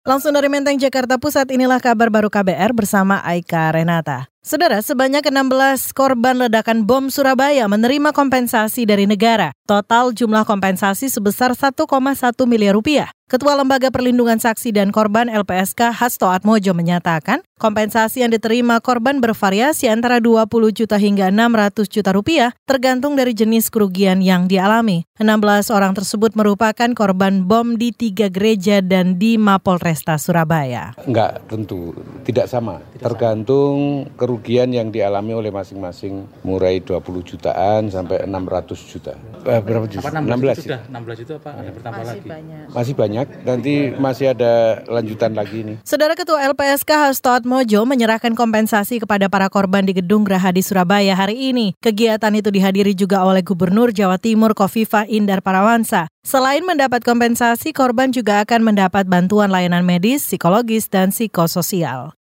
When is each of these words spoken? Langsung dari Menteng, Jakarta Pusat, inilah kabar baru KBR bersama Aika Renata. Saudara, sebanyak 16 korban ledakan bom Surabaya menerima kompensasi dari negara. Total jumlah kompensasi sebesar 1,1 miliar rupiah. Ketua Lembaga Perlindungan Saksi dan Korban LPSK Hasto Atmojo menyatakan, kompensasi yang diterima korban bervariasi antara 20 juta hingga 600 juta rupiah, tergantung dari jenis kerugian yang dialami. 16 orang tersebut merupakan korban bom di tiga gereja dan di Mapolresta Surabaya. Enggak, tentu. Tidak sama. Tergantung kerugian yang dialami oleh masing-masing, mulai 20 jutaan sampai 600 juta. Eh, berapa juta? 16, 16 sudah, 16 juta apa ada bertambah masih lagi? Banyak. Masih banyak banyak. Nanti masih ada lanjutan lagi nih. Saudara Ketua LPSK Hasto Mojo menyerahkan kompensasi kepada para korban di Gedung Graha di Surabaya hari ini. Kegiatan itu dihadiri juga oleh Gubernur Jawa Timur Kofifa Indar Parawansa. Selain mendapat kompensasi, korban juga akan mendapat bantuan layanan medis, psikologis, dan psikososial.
Langsung 0.00 0.32
dari 0.32 0.48
Menteng, 0.48 0.80
Jakarta 0.80 1.20
Pusat, 1.20 1.52
inilah 1.52 1.76
kabar 1.76 2.08
baru 2.08 2.32
KBR 2.32 2.72
bersama 2.72 3.20
Aika 3.20 3.68
Renata. 3.68 4.29
Saudara, 4.40 4.80
sebanyak 4.80 5.20
16 5.20 5.92
korban 5.92 6.32
ledakan 6.32 6.88
bom 6.88 7.12
Surabaya 7.12 7.68
menerima 7.68 8.16
kompensasi 8.16 8.88
dari 8.88 9.04
negara. 9.04 9.52
Total 9.68 10.16
jumlah 10.16 10.48
kompensasi 10.48 11.12
sebesar 11.12 11.52
1,1 11.52 11.84
miliar 12.48 12.72
rupiah. 12.72 13.12
Ketua 13.30 13.54
Lembaga 13.54 13.94
Perlindungan 13.94 14.42
Saksi 14.42 14.74
dan 14.74 14.90
Korban 14.90 15.30
LPSK 15.30 15.94
Hasto 15.94 16.26
Atmojo 16.26 16.74
menyatakan, 16.74 17.46
kompensasi 17.62 18.26
yang 18.26 18.34
diterima 18.34 18.82
korban 18.82 19.22
bervariasi 19.22 19.86
antara 19.86 20.18
20 20.18 20.50
juta 20.74 20.98
hingga 20.98 21.30
600 21.30 21.86
juta 21.86 22.10
rupiah, 22.10 22.50
tergantung 22.66 23.14
dari 23.14 23.30
jenis 23.30 23.70
kerugian 23.70 24.18
yang 24.18 24.50
dialami. 24.50 25.06
16 25.22 25.70
orang 25.70 25.94
tersebut 25.94 26.34
merupakan 26.34 26.90
korban 26.90 27.46
bom 27.46 27.78
di 27.78 27.94
tiga 27.94 28.26
gereja 28.26 28.82
dan 28.82 29.14
di 29.14 29.38
Mapolresta 29.38 30.18
Surabaya. 30.18 30.98
Enggak, 31.06 31.46
tentu. 31.46 31.94
Tidak 32.26 32.50
sama. 32.50 32.82
Tergantung 32.98 34.10
kerugian 34.32 34.72
yang 34.72 34.88
dialami 34.88 35.36
oleh 35.36 35.52
masing-masing, 35.52 36.24
mulai 36.40 36.80
20 36.80 37.20
jutaan 37.20 37.92
sampai 37.92 38.24
600 38.24 38.80
juta. 38.90 39.12
Eh, 39.44 39.60
berapa 39.60 39.84
juta? 39.84 40.08
16, 40.08 40.24
16 40.24 40.56
sudah, 40.64 40.80
16 40.88 41.18
juta 41.20 41.32
apa 41.36 41.50
ada 41.52 41.70
bertambah 41.72 42.00
masih 42.00 42.10
lagi? 42.10 42.28
Banyak. 42.30 42.66
Masih 42.72 42.94
banyak 42.96 43.10
banyak. 43.10 43.26
Nanti 43.42 43.74
masih 43.98 44.26
ada 44.32 44.52
lanjutan 44.86 45.34
lagi 45.34 45.66
nih. 45.66 45.76
Saudara 45.82 46.14
Ketua 46.14 46.46
LPSK 46.54 46.90
Hasto 47.10 47.32
Mojo 47.44 47.82
menyerahkan 47.82 48.38
kompensasi 48.38 49.02
kepada 49.02 49.26
para 49.26 49.50
korban 49.50 49.82
di 49.82 49.98
Gedung 49.98 50.22
Graha 50.22 50.54
di 50.54 50.62
Surabaya 50.62 51.18
hari 51.18 51.50
ini. 51.50 51.74
Kegiatan 51.82 52.30
itu 52.38 52.54
dihadiri 52.54 52.94
juga 52.94 53.26
oleh 53.26 53.42
Gubernur 53.42 53.90
Jawa 53.90 54.16
Timur 54.22 54.54
Kofifa 54.54 55.06
Indar 55.10 55.42
Parawansa. 55.42 56.06
Selain 56.22 56.62
mendapat 56.62 57.00
kompensasi, 57.02 57.72
korban 57.72 58.12
juga 58.12 58.44
akan 58.44 58.72
mendapat 58.72 59.08
bantuan 59.08 59.48
layanan 59.48 59.82
medis, 59.88 60.20
psikologis, 60.20 60.92
dan 60.92 61.10
psikososial. 61.10 62.19